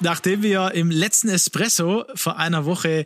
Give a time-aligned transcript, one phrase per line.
[0.00, 3.04] Nachdem wir im letzten Espresso vor einer Woche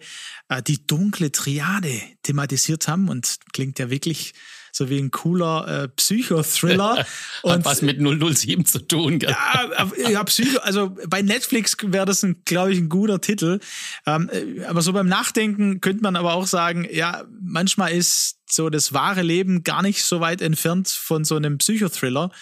[0.49, 4.33] äh, die dunkle Triade thematisiert haben und klingt ja wirklich
[4.77, 6.97] so wie ein cooler äh, Psychothriller.
[6.99, 7.07] Hat
[7.43, 9.21] und, was mit 007 zu tun.
[9.21, 9.31] Gell?
[9.31, 13.61] Ja, ja, Psycho, also bei Netflix wäre das, glaube ich, ein guter Titel.
[14.05, 18.69] Ähm, äh, aber so beim Nachdenken könnte man aber auch sagen, ja, manchmal ist so
[18.69, 22.33] das wahre Leben gar nicht so weit entfernt von so einem Psychothriller.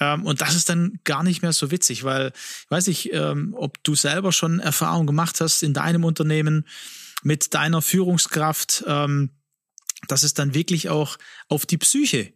[0.00, 2.32] Ähm, und das ist dann gar nicht mehr so witzig, weil
[2.64, 6.66] ich weiß nicht, ähm, ob du selber schon Erfahrung gemacht hast in deinem Unternehmen
[7.22, 8.84] mit deiner Führungskraft.
[8.86, 9.30] Ähm,
[10.08, 11.16] dass es dann wirklich auch
[11.48, 12.32] auf die Psyche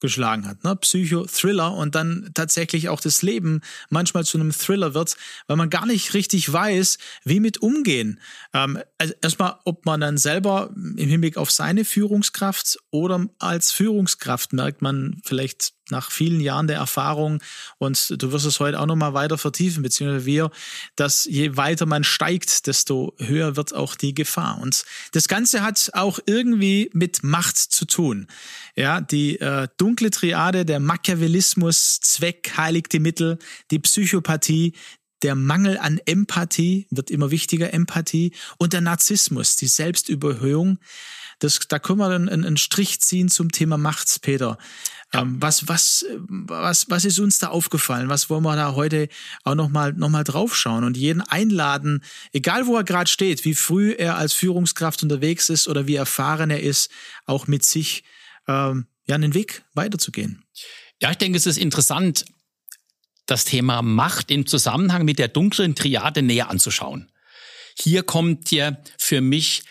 [0.00, 0.76] geschlagen hat, ne?
[0.76, 5.86] Psycho-Thriller und dann tatsächlich auch das Leben manchmal zu einem Thriller wird, weil man gar
[5.86, 8.20] nicht richtig weiß, wie mit umgehen.
[8.52, 14.52] Ähm, also erstmal, ob man dann selber im Hinblick auf seine Führungskraft oder als Führungskraft
[14.52, 17.42] merkt man vielleicht nach vielen Jahren der Erfahrung
[17.78, 20.50] und du wirst es heute auch nochmal weiter vertiefen, beziehungsweise wir,
[20.96, 24.58] dass je weiter man steigt, desto höher wird auch die Gefahr.
[24.60, 28.26] Und das Ganze hat auch irgendwie mit Macht zu tun.
[28.74, 33.38] Ja, die äh, dunkle Triade, der Machiavellismus, Zweck heiligt die Mittel,
[33.70, 34.74] die Psychopathie,
[35.22, 40.78] der Mangel an Empathie wird immer wichtiger, Empathie und der Narzissmus, die Selbstüberhöhung.
[41.38, 44.58] Das, da können wir dann einen Strich ziehen zum Thema Macht, Peter.
[45.12, 45.22] Ja.
[45.22, 48.08] Ähm, was, was, was, was ist uns da aufgefallen?
[48.08, 49.08] Was wollen wir da heute
[49.44, 52.02] auch nochmal noch mal draufschauen und jeden einladen,
[52.32, 56.50] egal wo er gerade steht, wie früh er als Führungskraft unterwegs ist oder wie erfahren
[56.50, 56.90] er ist,
[57.26, 58.02] auch mit sich
[58.48, 60.42] ähm, ja einen Weg weiterzugehen.
[61.00, 62.24] Ja, ich denke, es ist interessant,
[63.26, 67.10] das Thema Macht im Zusammenhang mit der dunklen Triade näher anzuschauen.
[67.78, 69.64] Hier kommt ja für mich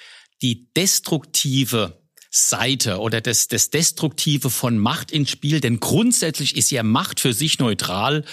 [0.46, 6.84] die destruktive Seite oder das, das Destruktive von Macht ins Spiel, denn grundsätzlich ist ja
[6.84, 8.26] Macht für sich neutral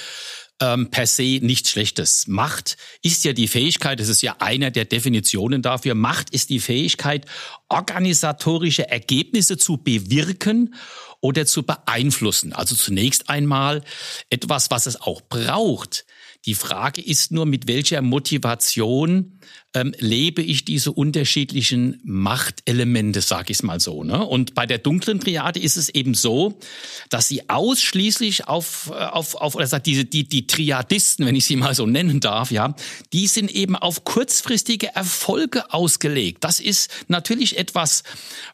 [0.60, 2.26] ähm, per se nichts Schlechtes.
[2.26, 6.60] Macht ist ja die Fähigkeit, das ist ja einer der Definitionen dafür, Macht ist die
[6.60, 7.24] Fähigkeit,
[7.70, 10.74] organisatorische Ergebnisse zu bewirken
[11.20, 12.52] oder zu beeinflussen.
[12.52, 13.82] Also zunächst einmal
[14.28, 16.04] etwas, was es auch braucht,
[16.44, 19.38] die Frage ist nur, mit welcher Motivation
[19.74, 24.04] ähm, lebe ich diese unterschiedlichen Machtelemente, sage ich es mal so.
[24.04, 24.24] Ne?
[24.24, 26.58] Und bei der dunklen Triade ist es eben so,
[27.08, 31.46] dass sie ausschließlich auf, äh, auf, auf oder sagt diese die die Triadisten, wenn ich
[31.46, 32.74] sie mal so nennen darf, ja,
[33.12, 36.44] die sind eben auf kurzfristige Erfolge ausgelegt.
[36.44, 38.02] Das ist natürlich etwas,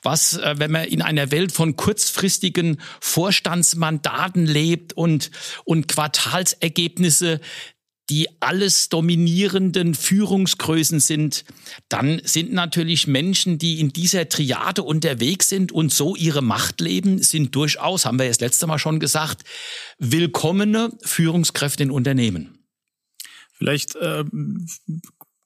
[0.02, 5.30] was, äh, wenn man in einer Welt von kurzfristigen Vorstandsmandaten lebt und
[5.64, 7.40] und Quartalsergebnisse
[8.10, 11.44] die alles dominierenden Führungsgrößen sind,
[11.88, 17.22] dann sind natürlich Menschen, die in dieser Triade unterwegs sind und so ihre Macht leben,
[17.22, 19.42] sind durchaus, haben wir ja das letzte Mal schon gesagt,
[19.98, 22.58] willkommene Führungskräfte in Unternehmen.
[23.52, 24.24] Vielleicht äh,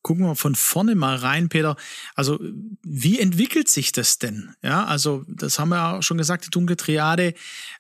[0.03, 1.77] gucken wir von vorne mal rein, Peter.
[2.15, 2.39] Also
[2.83, 4.55] wie entwickelt sich das denn?
[4.63, 7.35] Ja, also das haben wir ja schon gesagt, die dunkle Triade.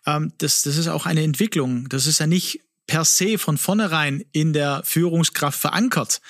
[0.06, 1.88] Ähm, das, das ist auch eine Entwicklung.
[1.88, 6.20] Das ist ja nicht per se von vornherein in der Führungskraft verankert,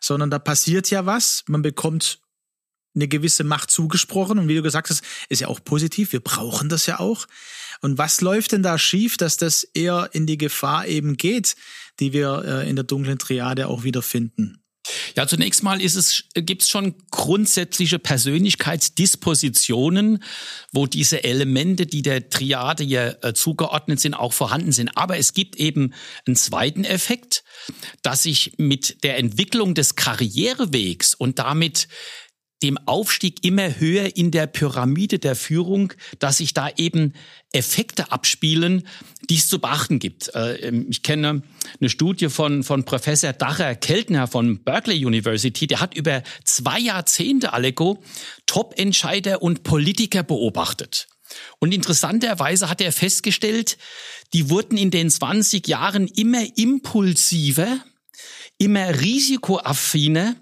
[0.00, 1.44] sondern da passiert ja was.
[1.46, 2.20] Man bekommt
[2.94, 6.12] eine gewisse Macht zugesprochen und wie du gesagt hast, ist ja auch positiv.
[6.12, 7.26] Wir brauchen das ja auch.
[7.80, 11.54] Und was läuft denn da schief, dass das eher in die Gefahr eben geht,
[12.00, 14.62] die wir äh, in der dunklen Triade auch wiederfinden?
[15.16, 20.22] Ja, zunächst mal ist es, gibt es schon grundsätzliche Persönlichkeitsdispositionen,
[20.72, 24.96] wo diese Elemente, die der Triade ja äh, zugeordnet sind, auch vorhanden sind.
[24.96, 25.94] Aber es gibt eben
[26.26, 27.42] einen zweiten Effekt,
[28.02, 31.88] dass sich mit der Entwicklung des Karrierewegs und damit
[32.62, 37.14] dem Aufstieg immer höher in der Pyramide der Führung, dass sich da eben
[37.52, 38.86] Effekte abspielen,
[39.30, 40.34] die es zu beachten gibt.
[40.34, 41.42] Äh, ähm, ich kenne
[41.80, 47.52] eine Studie von, von Professor Dacher Keltner von Berkeley University, der hat über zwei Jahrzehnte,
[47.52, 48.02] Aleko,
[48.46, 51.06] Top-Entscheider und Politiker beobachtet.
[51.58, 53.78] Und interessanterweise hat er festgestellt,
[54.32, 57.78] die wurden in den 20 Jahren immer impulsiver,
[58.58, 60.36] immer risikoaffiner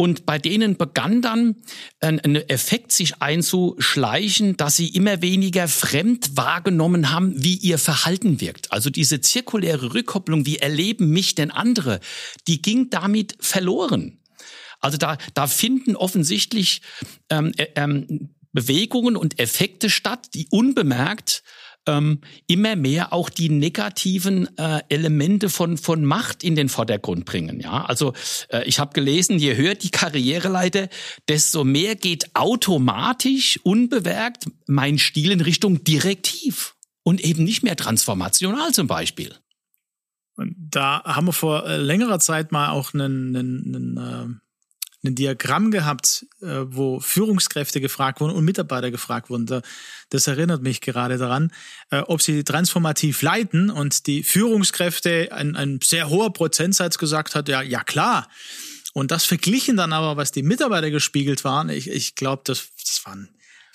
[0.00, 1.56] Und bei denen begann dann
[2.00, 8.72] ein, Effekt sich einzuschleichen, dass sie immer weniger fremd wahrgenommen haben, wie ihr Verhalten wirkt.
[8.72, 12.00] Also diese zirkuläre Rückkopplung, wie erleben mich denn andere,
[12.46, 14.18] die ging damit verloren.
[14.80, 16.80] Also da, da finden offensichtlich
[17.28, 21.42] ähm, äh, ähm, Bewegungen und Effekte statt, die unbemerkt
[21.86, 27.60] ähm, immer mehr auch die negativen äh, Elemente von von Macht in den Vordergrund bringen.
[27.60, 28.12] Ja, also
[28.50, 30.88] äh, ich habe gelesen, je höher die Karriereleiter,
[31.28, 38.72] desto mehr geht automatisch unbewerkt mein Stil in Richtung Direktiv und eben nicht mehr transformational
[38.72, 39.34] zum Beispiel.
[40.56, 44.49] Da haben wir vor äh, längerer Zeit mal auch einen, einen, einen äh,
[45.04, 49.62] ein Diagramm gehabt, äh, wo Führungskräfte gefragt wurden und Mitarbeiter gefragt wurden.
[50.10, 51.52] Das erinnert mich gerade daran,
[51.90, 57.48] äh, ob sie transformativ leiten und die Führungskräfte ein, ein sehr hoher Prozentsatz gesagt hat,
[57.48, 58.28] ja, ja klar.
[58.92, 63.04] Und das verglichen dann aber, was die Mitarbeiter gespiegelt waren, ich, ich glaube, das, das
[63.06, 63.28] waren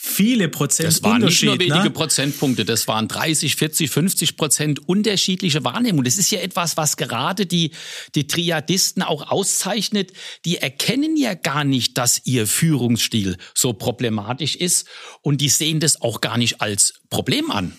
[0.05, 1.89] viele Prozent Das waren nicht nur wenige ne?
[1.89, 6.03] Prozentpunkte, das waren 30, 40, 50 Prozent unterschiedliche Wahrnehmung.
[6.03, 7.71] Das ist ja etwas, was gerade die,
[8.13, 10.13] die Triadisten auch auszeichnet.
[10.45, 14.87] Die erkennen ja gar nicht, dass ihr Führungsstil so problematisch ist
[15.21, 17.73] und die sehen das auch gar nicht als Problem an.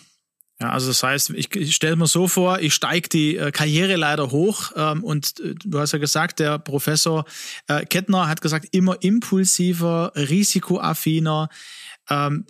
[0.58, 3.96] Ja, also das heißt, ich, ich stelle mir so vor, ich steige die äh, Karriere
[3.96, 7.26] leider hoch ähm, und äh, du hast ja gesagt, der Professor
[7.68, 11.50] äh, Kettner hat gesagt, immer impulsiver, risikoaffiner,
[12.10, 12.46] ähm,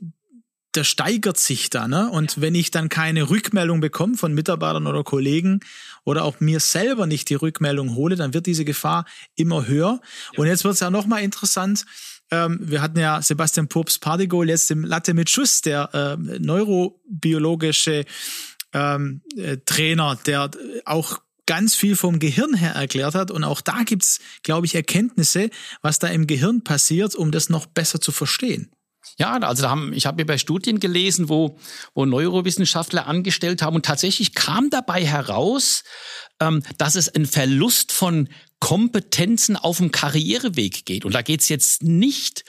[0.76, 1.88] der steigert sich da.
[1.88, 2.11] Ne?
[2.11, 5.61] Und wenn ich dann keine Rückmeldung bekomme von Mitarbeitern oder Kollegen
[6.05, 10.00] oder auch mir selber nicht die Rückmeldung hole, dann wird diese Gefahr immer höher.
[10.32, 10.38] Ja.
[10.38, 11.87] Und jetzt wird es ja nochmal interessant.
[12.31, 18.05] Ähm, wir hatten ja Sebastian Purps Pardigol jetzt im Latte mit Schuss, der äh, neurobiologische
[18.73, 20.50] ähm, äh, Trainer, der
[20.85, 23.31] auch ganz viel vom Gehirn her erklärt hat.
[23.31, 25.50] Und auch da gibt's, glaube ich, Erkenntnisse,
[25.81, 28.69] was da im Gehirn passiert, um das noch besser zu verstehen.
[29.19, 31.58] Ja, also da haben, ich habe über Studien gelesen, wo,
[31.94, 35.85] wo Neurowissenschaftler angestellt haben und tatsächlich kam dabei heraus,
[36.41, 38.29] ähm, dass es ein Verlust von
[38.61, 41.05] Kompetenzen auf dem Karriereweg geht.
[41.05, 42.44] Und da geht es jetzt nicht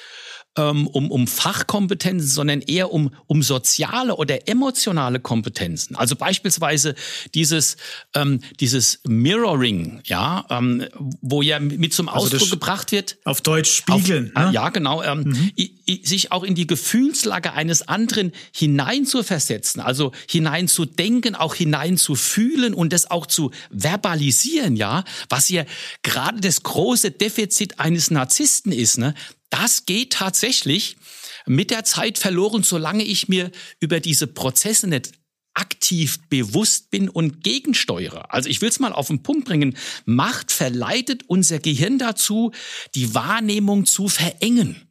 [0.57, 5.95] ähm, um, um Fachkompetenzen, sondern eher um, um soziale oder emotionale Kompetenzen.
[5.95, 6.95] Also beispielsweise
[7.33, 7.77] dieses,
[8.15, 10.85] ähm, dieses Mirroring, ja, ähm,
[11.21, 13.17] wo ja mit zum also Ausdruck gebracht wird.
[13.23, 14.31] Auf Deutsch spiegeln.
[14.35, 14.51] Auf, ne?
[14.53, 15.03] Ja, genau.
[15.03, 15.23] Ähm,
[15.55, 16.03] mhm.
[16.03, 21.55] sich auch in die Gefühlslage eines anderen hinein zu versetzen, also hinein zu denken, auch
[21.55, 25.63] hinein zu fühlen und das auch zu verbalisieren, ja, was ja
[26.03, 29.13] gerade das große Defizit eines Narzissten ist, ne?
[29.49, 30.97] Das geht tatsächlich
[31.45, 35.11] mit der Zeit verloren, solange ich mir über diese Prozesse nicht
[35.53, 38.31] aktiv bewusst bin und gegensteuere.
[38.31, 39.75] Also ich will es mal auf den Punkt bringen.
[40.05, 42.51] Macht verleitet unser Gehirn dazu,
[42.93, 44.87] die Wahrnehmung zu verengen.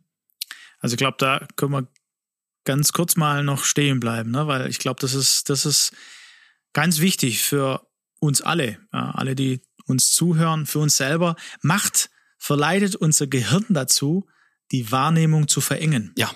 [0.80, 1.88] Also ich glaube, da können wir
[2.64, 4.48] ganz kurz mal noch stehen bleiben, ne?
[4.48, 5.92] weil ich glaube, das ist, das ist
[6.72, 7.86] ganz wichtig für
[8.18, 11.36] uns alle, ja, alle, die uns zuhören, für uns selber.
[11.62, 14.26] Macht verleitet unser Gehirn dazu,
[14.72, 16.12] die Wahrnehmung zu verengen.
[16.16, 16.30] Ja.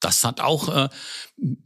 [0.00, 0.88] Das hat auch äh,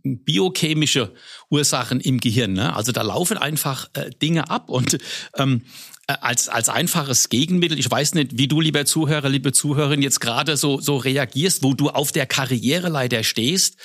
[0.03, 1.13] biochemische
[1.51, 2.55] Ursachen im Gehirn.
[2.55, 2.75] Ne?
[2.75, 4.97] Also da laufen einfach äh, Dinge ab und
[5.37, 5.65] ähm,
[6.09, 10.21] äh, als, als einfaches Gegenmittel, ich weiß nicht, wie du, lieber Zuhörer, liebe Zuhörerin, jetzt
[10.21, 13.79] gerade so, so reagierst, wo du auf der Karriereleiter stehst.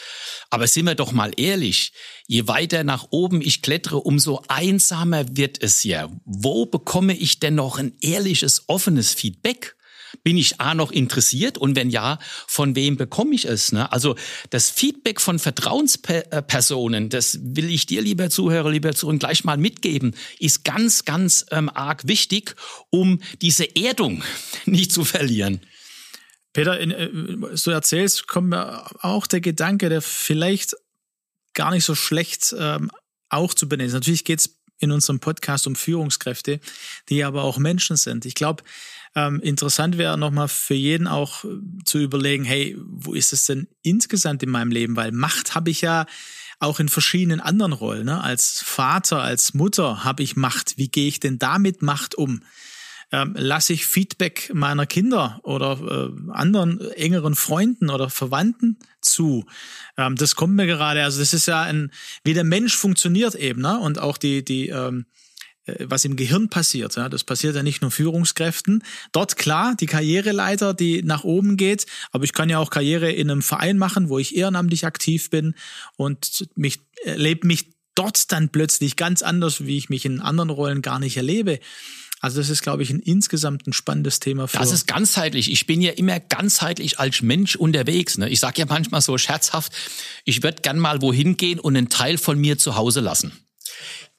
[0.50, 1.94] Aber sind wir doch mal ehrlich,
[2.26, 6.10] je weiter nach oben ich klettere, umso einsamer wird es ja.
[6.26, 9.77] Wo bekomme ich denn noch ein ehrliches, offenes Feedback?
[10.24, 13.72] Bin ich A noch interessiert und wenn ja, von wem bekomme ich es?
[13.72, 13.92] Ne?
[13.92, 14.16] Also
[14.50, 20.16] das Feedback von Vertrauenspersonen, das will ich dir, lieber Zuhörer, lieber Zuhörer, gleich mal mitgeben,
[20.40, 22.56] ist ganz, ganz ähm, arg wichtig,
[22.90, 24.24] um diese Erdung
[24.66, 25.62] nicht zu verlieren.
[26.54, 30.76] Peter, in, äh, so erzählst, kommt mir auch der Gedanke, der vielleicht
[31.54, 32.92] gar nicht so schlecht ähm,
[33.30, 33.94] auch zu benennen ist.
[33.94, 36.60] Natürlich geht es in unserem Podcast um Führungskräfte,
[37.10, 38.26] die aber auch Menschen sind.
[38.26, 38.64] Ich glaube,
[39.16, 41.48] ähm, interessant wäre nochmal für jeden auch äh,
[41.86, 44.96] zu überlegen, hey, wo ist es denn insgesamt in meinem Leben?
[44.96, 46.06] Weil Macht habe ich ja
[46.60, 48.06] auch in verschiedenen anderen Rollen.
[48.06, 48.22] Ne?
[48.22, 50.78] Als Vater, als Mutter habe ich Macht.
[50.78, 52.42] Wie gehe ich denn damit Macht um?
[53.10, 59.46] Ähm, lasse ich Feedback meiner Kinder oder äh, anderen engeren Freunden oder Verwandten zu.
[59.98, 61.92] Ähm, das kommt mir gerade, also das ist ja ein,
[62.26, 63.80] wie der Mensch funktioniert eben, ne?
[63.80, 65.06] Und auch die, die, ähm,
[65.68, 66.98] äh, was im Gehirn passiert.
[66.98, 68.84] Ja, das passiert ja nicht nur Führungskräften.
[69.14, 73.32] Dort klar, die Karriereleiter, die nach oben geht, aber ich kann ja auch Karriere in
[73.32, 75.56] einem Verein machen, wo ich ehrenamtlich aktiv bin
[75.96, 80.82] und mich erlebe mich dort dann plötzlich ganz anders, wie ich mich in anderen Rollen
[80.82, 81.60] gar nicht erlebe.
[82.20, 84.48] Also das ist, glaube ich, ein insgesamt ein spannendes Thema.
[84.48, 85.52] Für das ist ganzheitlich.
[85.52, 88.18] Ich bin ja immer ganzheitlich als Mensch unterwegs.
[88.18, 88.30] Ne?
[88.30, 89.72] Ich sage ja manchmal so scherzhaft,
[90.26, 93.34] ich würde gern mal wohin gehen und einen Teil von mir zu Hause lassen.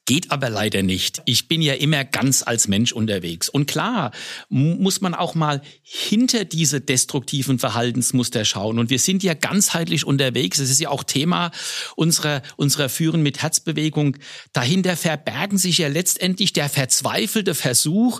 [0.09, 1.21] Geht aber leider nicht.
[1.25, 3.47] Ich bin ja immer ganz als Mensch unterwegs.
[3.47, 4.09] Und klar,
[4.49, 8.79] muss man auch mal hinter diese destruktiven Verhaltensmuster schauen.
[8.79, 10.57] Und wir sind ja ganzheitlich unterwegs.
[10.57, 11.51] Es ist ja auch Thema
[11.95, 14.17] unserer, unserer Führen mit Herzbewegung.
[14.51, 18.19] Dahinter verbergen sich ja letztendlich der verzweifelte Versuch,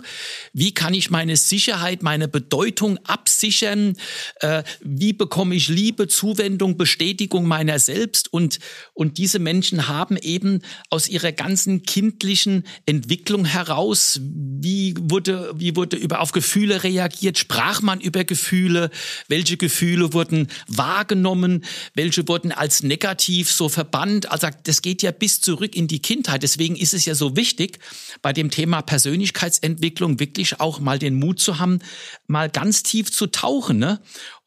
[0.52, 3.96] wie kann ich meine Sicherheit, meine Bedeutung absichern?
[4.36, 8.32] Äh, wie bekomme ich Liebe, Zuwendung, Bestätigung meiner selbst?
[8.32, 8.60] Und,
[8.94, 14.20] und diese Menschen haben eben aus ihrer ganzen kindlichen Entwicklung heraus?
[14.22, 17.38] Wie wurde, wie wurde über, auf Gefühle reagiert?
[17.38, 18.90] Sprach man über Gefühle?
[19.28, 21.64] Welche Gefühle wurden wahrgenommen?
[21.94, 24.30] Welche wurden als negativ so verbannt?
[24.30, 26.42] Also das geht ja bis zurück in die Kindheit.
[26.42, 27.78] Deswegen ist es ja so wichtig,
[28.22, 31.80] bei dem Thema Persönlichkeitsentwicklung wirklich auch mal den Mut zu haben,
[32.26, 33.78] mal ganz tief zu tauchen.
[33.78, 34.00] Ne?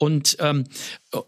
[0.03, 0.65] Und ähm,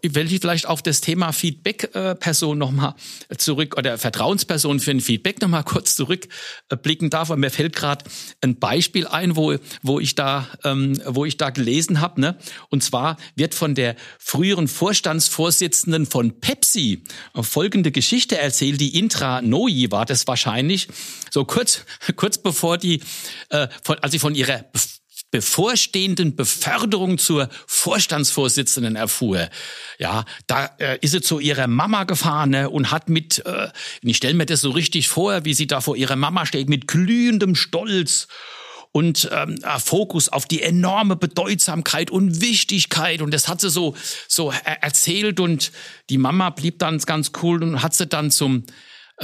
[0.02, 2.94] will ich vielleicht auf das Thema Feedback-Person nochmal
[3.38, 7.30] zurück oder Vertrauensperson für ein Feedback nochmal kurz zurückblicken darf.
[7.30, 8.04] Und mir fällt gerade
[8.42, 12.20] ein Beispiel ein, wo, wo ich da, ähm, wo ich da gelesen habe.
[12.20, 12.38] Ne?
[12.68, 17.02] Und zwar wird von der früheren Vorstandsvorsitzenden von Pepsi
[17.34, 18.78] folgende Geschichte erzählt.
[18.78, 20.88] Die Intra Noi war das wahrscheinlich.
[21.30, 23.00] So kurz, kurz bevor die,
[23.48, 24.66] äh, von, als sie von ihrer
[25.36, 29.50] bevorstehenden Beförderung zur Vorstandsvorsitzenden erfuhr.
[29.98, 33.68] Ja, da äh, ist sie zu ihrer Mama gefahren ne, und hat mit, äh,
[34.00, 36.88] ich stelle mir das so richtig vor, wie sie da vor ihrer Mama steht, mit
[36.88, 38.28] glühendem Stolz
[38.92, 43.94] und ähm, Fokus auf die enorme Bedeutsamkeit und Wichtigkeit und das hat sie so
[44.26, 45.70] so erzählt und
[46.08, 48.72] die Mama blieb dann ganz cool und hat sie dann zum äh,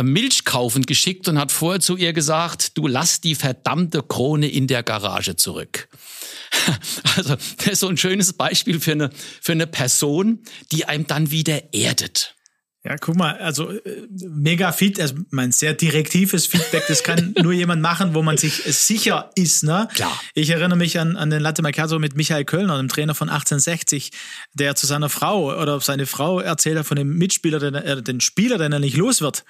[0.01, 4.67] Milch kaufen geschickt und hat vorher zu ihr gesagt, du lass die verdammte Krone in
[4.67, 5.89] der Garage zurück.
[7.17, 11.31] Also das ist so ein schönes Beispiel für eine, für eine Person, die einem dann
[11.31, 12.37] wieder erdet.
[12.85, 17.53] Ja, guck mal, also äh, mega fit, also mein sehr direktives Feedback, das kann nur
[17.53, 19.89] jemand machen, wo man sich sicher ist, ne?
[19.95, 20.21] Klar.
[20.35, 24.11] Ich erinnere mich an, an den Latte Macchiato mit Michael Kölner, dem Trainer von 1860,
[24.55, 28.21] der zu seiner Frau oder seine Frau erzählt hat von dem Mitspieler, den, äh, den
[28.21, 29.45] Spieler, den er nicht los wird.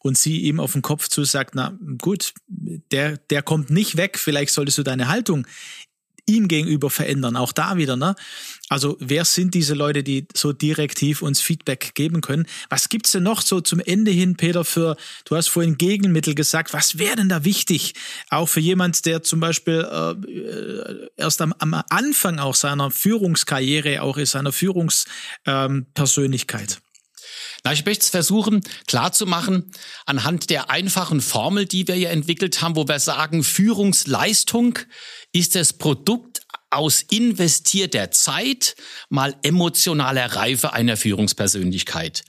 [0.00, 4.18] Und sie ihm auf den Kopf zu sagt, na gut, der, der kommt nicht weg,
[4.18, 5.46] vielleicht solltest du deine Haltung
[6.26, 7.36] ihm gegenüber verändern.
[7.36, 8.16] Auch da wieder, ne?
[8.68, 12.46] Also wer sind diese Leute, die so direktiv uns Feedback geben können?
[12.70, 16.72] Was gibt's denn noch so zum Ende hin, Peter, für, du hast vorhin Gegenmittel gesagt,
[16.72, 17.92] was wäre denn da wichtig?
[18.30, 20.14] Auch für jemand, der zum Beispiel äh,
[21.16, 26.72] erst am, am Anfang auch seiner Führungskarriere auch ist, seiner Führungspersönlichkeit.
[26.72, 26.83] Ähm,
[27.64, 29.72] na, ich möchte es versuchen klarzumachen
[30.04, 34.78] anhand der einfachen Formel, die wir ja entwickelt haben, wo wir sagen, Führungsleistung
[35.32, 38.76] ist das Produkt aus investierter Zeit
[39.08, 42.24] mal emotionaler Reife einer Führungspersönlichkeit.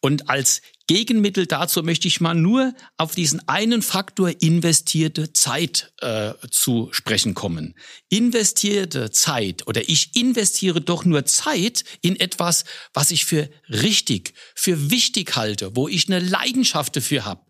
[0.00, 6.32] Und als Gegenmittel dazu möchte ich mal nur auf diesen einen Faktor investierte Zeit äh,
[6.50, 7.74] zu sprechen kommen.
[8.08, 14.90] Investierte Zeit oder ich investiere doch nur Zeit in etwas, was ich für richtig, für
[14.90, 17.42] wichtig halte, wo ich eine Leidenschaft dafür habe.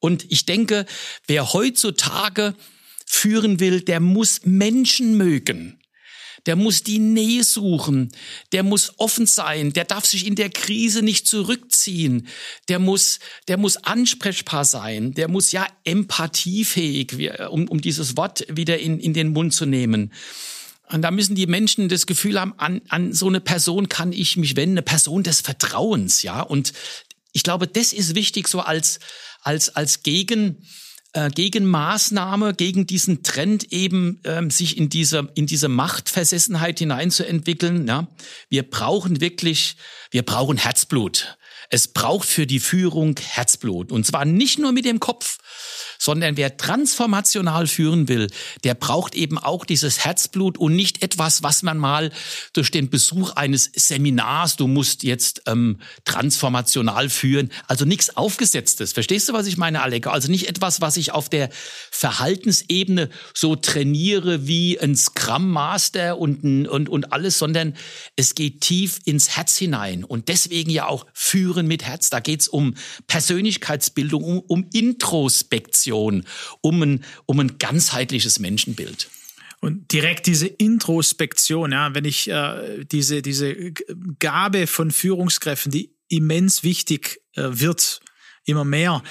[0.00, 0.86] Und ich denke,
[1.26, 2.54] wer heutzutage
[3.04, 5.77] führen will, der muss Menschen mögen.
[6.48, 8.10] Der muss die Nähe suchen.
[8.52, 9.74] Der muss offen sein.
[9.74, 12.26] Der darf sich in der Krise nicht zurückziehen.
[12.68, 15.12] Der muss, der muss ansprechbar sein.
[15.12, 20.10] Der muss ja empathiefähig, um, um dieses Wort wieder in, in den Mund zu nehmen.
[20.90, 24.38] Und da müssen die Menschen das Gefühl haben, an, an so eine Person kann ich
[24.38, 26.40] mich wenden, eine Person des Vertrauens, ja.
[26.40, 26.72] Und
[27.32, 29.00] ich glaube, das ist wichtig so als,
[29.42, 30.66] als, als Gegen,
[31.12, 37.86] äh, Gegenmaßnahme gegen diesen Trend eben ähm, sich in diese in diese Machtversessenheit hineinzuentwickeln.
[37.86, 38.08] Ja,
[38.50, 39.76] wir brauchen wirklich,
[40.10, 41.38] wir brauchen Herzblut.
[41.70, 45.38] Es braucht für die Führung Herzblut und zwar nicht nur mit dem Kopf,
[45.98, 48.28] sondern wer transformational führen will,
[48.64, 52.10] der braucht eben auch dieses Herzblut und nicht etwas, was man mal
[52.52, 58.92] durch den Besuch eines Seminars, du musst jetzt ähm, transformational führen, also nichts Aufgesetztes.
[58.92, 60.06] Verstehst du, was ich meine, Alec?
[60.06, 61.48] Also nicht etwas, was ich auf der
[61.90, 67.74] Verhaltensebene so trainiere wie ein Scrum Master und, und, und alles, sondern
[68.16, 72.10] es geht tief ins Herz hinein und deswegen ja auch Führen mit Herz.
[72.10, 72.74] Da geht's um
[73.06, 76.24] Persönlichkeitsbildung, um, um Introspektion.
[76.60, 79.08] Um ein, um ein ganzheitliches Menschenbild.
[79.60, 83.72] Und direkt diese Introspektion, ja, wenn ich äh, diese, diese
[84.18, 88.00] Gabe von Führungskräften, die immens wichtig äh, wird
[88.48, 89.02] immer mehr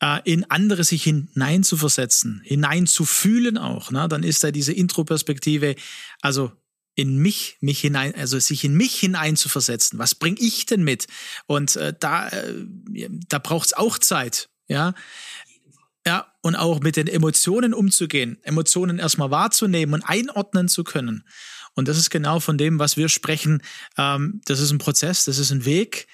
[0.00, 3.90] äh, in andere sich hineinzuversetzen, hineinzufühlen auch.
[3.90, 4.08] Ne?
[4.08, 5.76] Dann ist da diese Intro-Perspektive,
[6.20, 6.52] also
[6.94, 9.98] in mich, mich hinein, also sich in mich hineinzuversetzen.
[9.98, 11.06] Was bringe ich denn mit?
[11.46, 12.66] Und äh, da, äh,
[13.28, 14.94] da braucht's auch Zeit, ja.
[16.06, 21.24] Ja, und auch mit den Emotionen umzugehen, Emotionen erstmal wahrzunehmen und einordnen zu können.
[21.74, 23.62] Und das ist genau von dem, was wir sprechen.
[23.98, 26.06] Ähm, das ist ein Prozess, das ist ein Weg.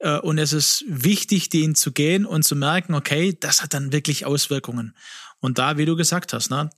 [0.00, 3.92] Äh, und es ist wichtig, den zu gehen und zu merken, okay, das hat dann
[3.92, 4.96] wirklich Auswirkungen.
[5.40, 6.70] Und da, wie du gesagt hast, ne,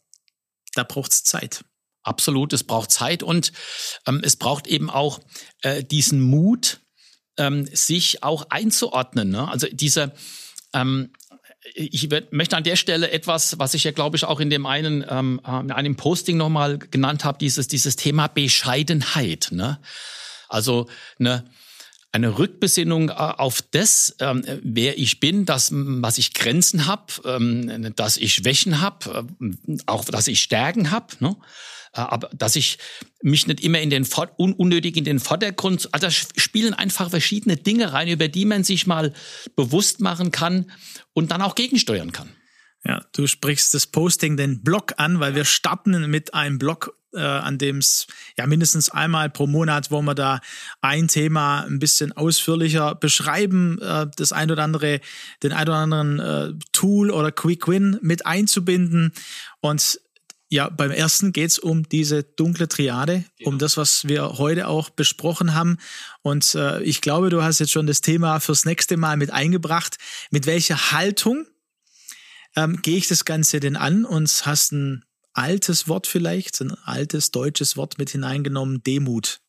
[0.74, 1.64] da braucht's Zeit.
[2.02, 3.52] Absolut, es braucht Zeit und
[4.06, 5.20] ähm, es braucht eben auch
[5.62, 6.80] äh, diesen Mut,
[7.36, 9.28] ähm, sich auch einzuordnen.
[9.28, 9.48] Ne?
[9.48, 10.12] Also diese,
[10.72, 11.12] ähm,
[11.74, 15.04] ich möchte an der Stelle etwas, was ich ja glaube ich auch in dem einen,
[15.08, 19.48] ähm, äh, in einem Posting nochmal genannt habe, dieses, dieses Thema Bescheidenheit.
[19.50, 19.78] Ne?
[20.48, 21.44] Also ne,
[22.12, 27.92] eine Rückbesinnung äh, auf das, ähm, wer ich bin, das, was ich Grenzen habe, ähm,
[27.96, 31.14] dass ich Schwächen habe, äh, auch dass ich Stärken habe.
[31.20, 31.36] Ne?
[31.92, 32.78] Äh, aber dass ich
[33.22, 34.06] mich nicht immer in den
[34.38, 38.64] un unnötig in den Vordergrund, also da spielen einfach verschiedene Dinge rein, über die man
[38.64, 39.12] sich mal
[39.56, 40.70] bewusst machen kann
[41.12, 42.30] und dann auch gegensteuern kann.
[42.84, 47.20] Ja, du sprichst das Posting, den Blog an, weil wir starten mit einem Blog, äh,
[47.20, 48.06] an dem es
[48.38, 50.40] ja mindestens einmal pro Monat, wo wir da
[50.80, 55.00] ein Thema ein bisschen ausführlicher beschreiben, äh, das ein oder andere,
[55.42, 59.12] den ein oder anderen äh, Tool oder Quick Win mit einzubinden.
[59.60, 60.00] Und
[60.48, 63.46] ja, beim ersten geht's um diese dunkle Triade, ja.
[63.46, 65.76] um das, was wir heute auch besprochen haben.
[66.22, 69.98] Und äh, ich glaube, du hast jetzt schon das Thema fürs nächste Mal mit eingebracht.
[70.30, 71.46] Mit welcher Haltung
[72.56, 77.30] ähm, gehe ich das Ganze denn an und hast ein altes Wort vielleicht, ein altes
[77.30, 79.40] deutsches Wort mit hineingenommen, Demut.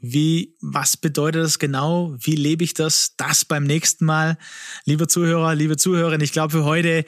[0.00, 2.14] Wie, was bedeutet das genau?
[2.20, 3.14] Wie lebe ich das?
[3.16, 4.38] Das beim nächsten Mal.
[4.84, 7.04] Liebe Zuhörer, liebe Zuhörerinnen, ich glaube, für heute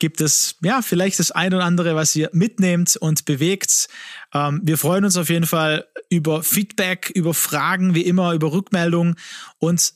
[0.00, 3.88] gibt es ja vielleicht das ein oder andere, was ihr mitnehmt und bewegt.
[4.34, 9.14] Ähm, wir freuen uns auf jeden Fall über Feedback, über Fragen, wie immer, über Rückmeldungen.
[9.58, 9.94] Und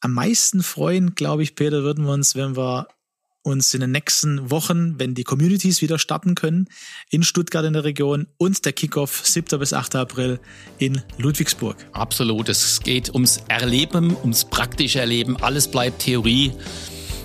[0.00, 2.88] am meisten freuen, glaube ich, Peter, würden wir uns, wenn wir
[3.42, 6.68] uns in den nächsten Wochen, wenn die Communities wieder starten können,
[7.10, 9.58] in Stuttgart in der Region und der Kickoff 7.
[9.58, 9.96] bis 8.
[9.96, 10.38] April
[10.78, 11.76] in Ludwigsburg.
[11.92, 12.48] Absolut.
[12.48, 15.36] Es geht ums Erleben, ums praktische Erleben.
[15.42, 16.52] Alles bleibt Theorie.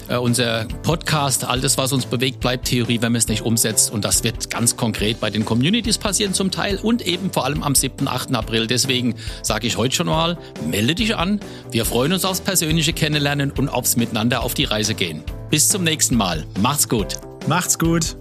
[0.09, 3.91] Uh, unser Podcast, alles, was uns bewegt, bleibt Theorie, wenn man es nicht umsetzt.
[3.91, 7.63] Und das wird ganz konkret bei den Communities passieren zum Teil und eben vor allem
[7.63, 8.35] am 7., 8.
[8.35, 8.67] April.
[8.67, 10.37] Deswegen sage ich heute schon mal,
[10.69, 11.39] melde dich an.
[11.71, 15.23] Wir freuen uns aufs persönliche Kennenlernen und aufs Miteinander auf die Reise gehen.
[15.49, 16.45] Bis zum nächsten Mal.
[16.59, 17.15] Macht's gut.
[17.47, 18.17] Macht's gut.